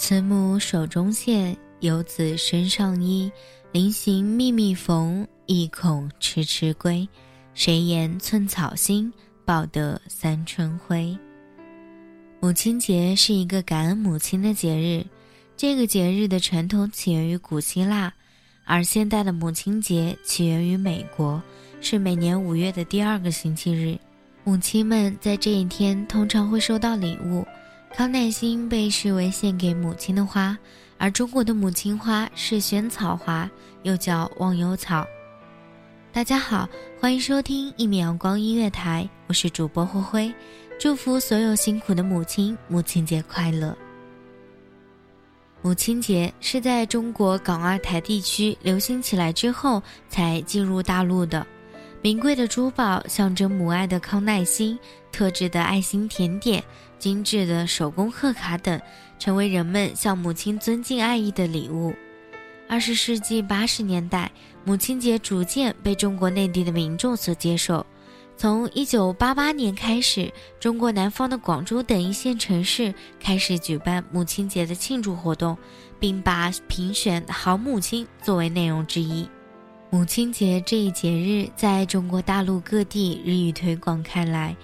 [0.00, 3.30] 慈母手中线，游子身上衣。
[3.72, 7.06] 临行密密缝，意恐迟迟归。
[7.52, 9.12] 谁言寸草心，
[9.44, 11.18] 报得三春晖。
[12.38, 15.04] 母亲节是一个感恩母亲的节日。
[15.56, 18.10] 这个节日的传统起源于古希腊，
[18.64, 21.42] 而现代的母亲节起源于美国，
[21.80, 23.98] 是每年五月的第二个星期日。
[24.44, 27.44] 母亲们在这一天通常会收到礼物。
[27.94, 30.56] 康乃馨被视为献给母亲的花，
[30.98, 33.50] 而中国的母亲花是萱草花，
[33.82, 35.06] 又叫忘忧草。
[36.12, 36.68] 大家好，
[37.00, 40.34] 欢迎收听一米阳光音乐台，我是主播灰灰，
[40.78, 43.76] 祝福所有辛苦的母亲，母亲节快乐。
[45.60, 51.44] 母亲节是在中国港澳台地区流行起来之后才进入大陆的。
[52.00, 54.78] 名贵的珠宝，象征母爱的康乃馨，
[55.10, 56.62] 特制的爱心甜点，
[56.98, 58.80] 精致的手工贺卡等，
[59.18, 61.94] 成为人们向母亲尊敬爱意的礼物。
[62.68, 64.30] 二十世纪八十年代，
[64.64, 67.84] 母亲节逐渐被中国内地的民众所接受。
[68.36, 75.58] 从一九八八年开始，中国南方的广州等一线城市开始举办母亲节的庆祝活动，
[75.98, 79.28] 并把评选好母亲作为内容之一。
[79.90, 84.54] 母亲节这一节日在中国大陆各地日益推广开来，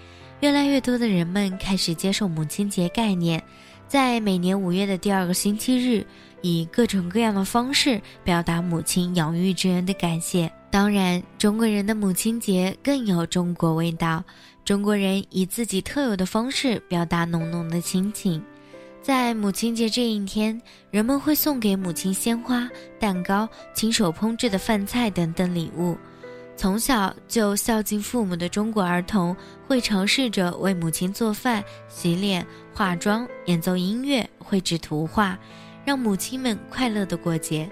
[0.44, 3.43] 越来越多的人们开始接受母亲节概念，
[3.88, 6.06] 在每年五月的第二个星期日，
[6.43, 10.53] 以各种各样的方式表达母亲养育之恩的感谢。
[10.71, 14.22] 当然，中国人的母亲节更有中国味道，
[14.66, 18.44] 中国人以自己特有的方式表达浓浓的亲情。
[19.00, 22.69] 在母亲节这一天，人们会送给母亲鲜花、
[23.00, 25.97] 蛋糕、亲手烹制的饭菜等等礼物。
[26.57, 35.39] 从小就孝敬父母的中国儿童，会尝试着为母亲做饭、洗脸、化妆、演奏音乐、绘制图画，
[35.85, 37.69] 让母亲们快乐的过节。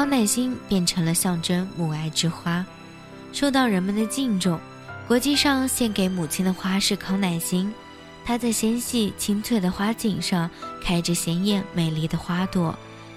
[0.00, 2.64] 康乃馨变成了象征母爱之花，
[3.34, 4.58] 受到人们的敬重。
[5.06, 7.70] 国际上献给母亲的花是康乃馨，
[8.24, 10.48] 它在纤细清脆的花茎上
[10.82, 12.74] 开着鲜艳美丽的花朵，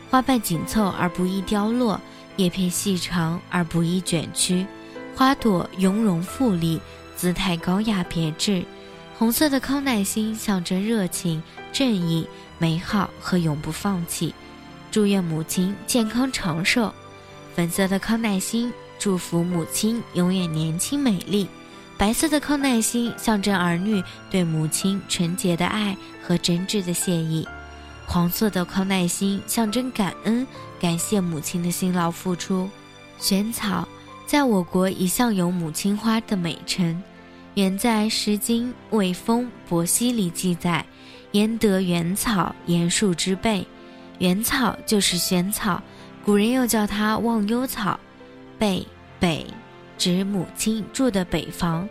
[0.10, 2.02] 花瓣紧凑而不易凋落，
[2.36, 4.68] 叶片细长而不易卷曲，
[5.16, 6.82] 花朵雍容富丽，
[7.16, 8.66] 姿态高雅别致。
[9.18, 11.42] 红色的康乃馨象征热情、
[11.72, 12.28] 正义、
[12.58, 14.36] 美好和永不放弃，
[14.94, 16.94] 祝愿母亲健康长寿。
[17.56, 21.50] 粉色的康乃馨祝福母亲永远年轻美丽。
[21.98, 27.48] 白色的康乃馨象征儿女对母亲纯洁的爱和真挚的谢意。
[28.06, 30.45] 黄色的康乃馨象征感恩，
[30.80, 32.69] 感谢母亲的辛劳付出。
[33.18, 33.88] 萱草
[34.28, 37.01] 在我国一向有母亲花的美称。
[37.56, 40.86] 原在《诗经·卫风·伯兮》里记载
[41.34, 43.66] ：“焉得原草，言树之辈。”
[44.24, 45.84] 原草就是萱草，
[46.24, 48.00] 古人又叫它忘忧草。
[48.58, 48.88] 北
[49.20, 49.46] 北
[49.98, 51.86] 指母亲住的北方。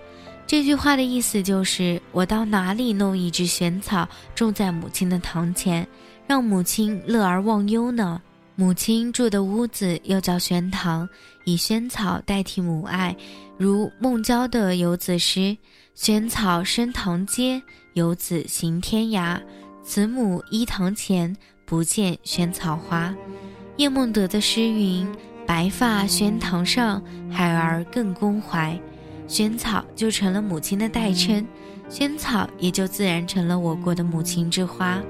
[0.46, 5.86] 这句话的意思就是：我到哪里弄一只萱草，种在母亲的堂前，
[6.26, 8.18] 让母亲乐而忘忧呢？
[8.54, 11.06] 母亲住的屋子又叫萱堂，
[11.44, 13.14] 以萱草代替母爱。
[13.58, 15.54] 如孟郊的游子诗
[15.94, 17.62] ：“萱草生堂阶，
[17.92, 19.38] 游子行天涯。
[19.84, 21.36] 慈母依堂前，
[21.72, 23.14] 不见萱草花。”
[23.78, 25.10] 叶梦得的诗云
[25.48, 28.78] ：“白发萱堂上，孩儿更宫怀。”
[29.26, 31.46] 萱草就成了母亲的代称，
[31.88, 35.00] 萱草也就自然成了我国的母亲之花。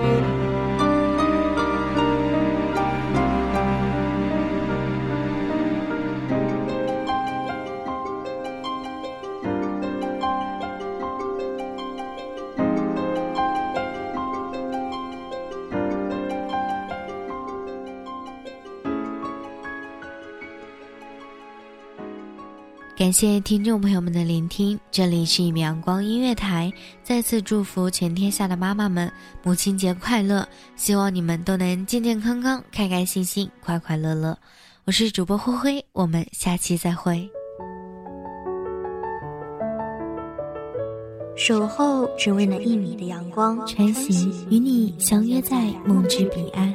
[0.00, 0.37] Thank you.
[22.98, 26.72] 感谢听众朋友们的聆听，这里是一米阳光音乐台，
[27.04, 29.08] 再次祝福全天下的妈妈们
[29.44, 30.44] 母亲节快乐！
[30.74, 34.36] 希望你们都能健健康康、开开心心、快快乐乐。
[34.84, 37.30] 我是主播灰灰，我们下期再会。
[41.36, 46.74] 守候只为那一米的阳光，穿行与你相约在梦之彼岸。